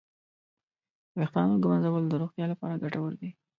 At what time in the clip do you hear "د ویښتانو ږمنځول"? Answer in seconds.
1.11-2.03